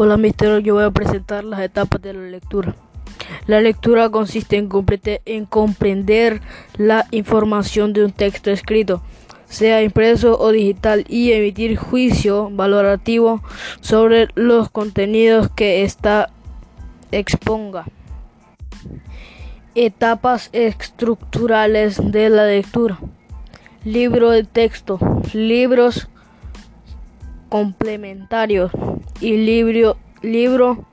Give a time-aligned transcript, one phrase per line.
[0.00, 0.62] Hola, mister.
[0.62, 2.76] Yo voy a presentar las etapas de la lectura.
[3.48, 4.68] La lectura consiste en,
[5.24, 6.40] en, comprender
[6.76, 9.02] la información de un texto escrito,
[9.48, 13.42] sea impreso o digital, y emitir juicio valorativo
[13.80, 16.30] sobre los contenidos que ésta
[17.10, 17.84] exponga.
[19.74, 23.00] Etapas estructurales de la lectura.
[23.84, 25.00] Libro de texto.
[25.32, 26.08] Libros
[27.48, 28.70] complementarios
[29.20, 30.84] y libro, libro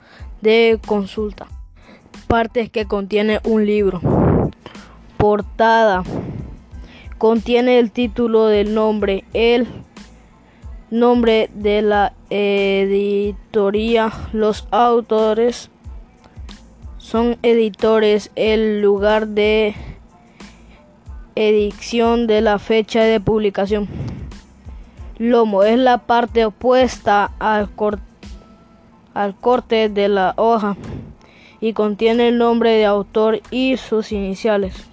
[0.41, 1.47] de consulta.
[2.27, 4.01] Partes que contiene un libro.
[5.17, 6.03] Portada.
[7.17, 9.67] Contiene el título del nombre, el
[10.91, 15.69] nombre de la editoría, los autores
[17.05, 19.75] son editores, el lugar de
[21.35, 23.87] edición de la fecha de publicación.
[25.19, 27.69] Lomo es la parte opuesta al,
[29.15, 30.77] al corte de la hoja
[31.59, 34.87] y contiene el nombre de autor y sus iniciales.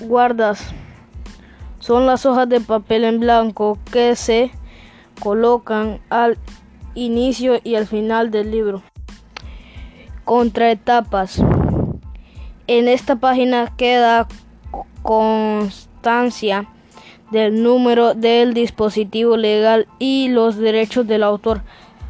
[0.00, 0.72] guardas
[1.80, 4.52] son las hojas de papel en blanco que se
[5.20, 6.38] colocan al
[6.94, 8.82] inicio y al final del libro.
[10.24, 11.42] Contraetapas.
[12.66, 14.28] En esta página queda
[15.02, 16.68] constancia
[17.30, 21.62] del número del dispositivo legal y los derechos del autor,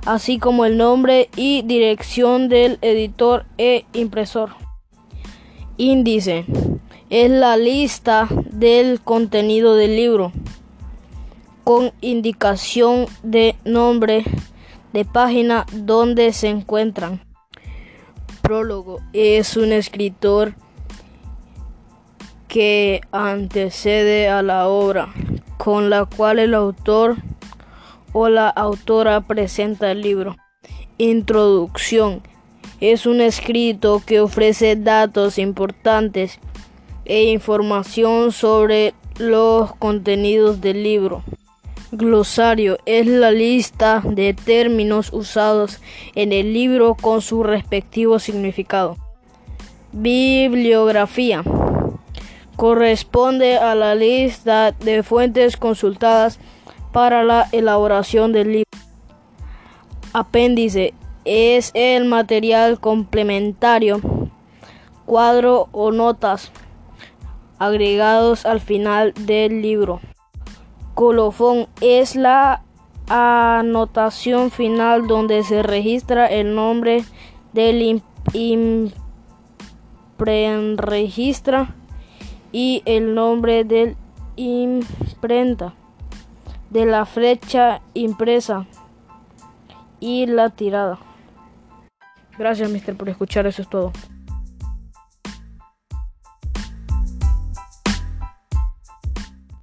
[0.07, 4.51] así como el nombre y dirección del editor e impresor.
[5.77, 6.45] Índice
[7.11, 10.33] es la lista del contenido del libro
[11.65, 14.25] con indicación de nombre
[14.93, 17.21] de página donde se encuentran.
[18.43, 20.55] Prólogo es un escritor
[22.55, 25.13] que antecede a la obra
[25.59, 27.17] con la cual el autor
[28.13, 30.37] o la autora presenta el libro.
[30.97, 32.23] Introducción
[32.79, 36.39] es un escrito que ofrece datos importantes
[37.05, 41.25] e información sobre los contenidos del libro.
[41.91, 45.81] Glosario es la lista de términos usados
[46.15, 48.97] en el libro con su respectivo significado.
[49.91, 51.43] Bibliografía
[52.65, 56.41] corresponde a la lista de fuentes consultadas
[56.93, 58.71] para la elaboración del libro.
[60.15, 60.95] Apéndice
[61.27, 64.01] es el material complementario,
[65.05, 66.53] cuadro o notas
[67.59, 70.01] agregados al final del libro.
[70.95, 72.63] Colofón es la
[73.11, 77.05] anotación final donde se registra el nombre
[77.53, 78.03] del
[80.79, 81.75] registra
[82.55, 83.97] y el nombre del
[84.37, 85.75] imprenta
[86.71, 88.67] de la flecha impresa
[89.99, 91.01] y la tirada.
[92.39, 93.49] Gracias, mister, por escuchar.
[93.49, 93.93] Eso es todo.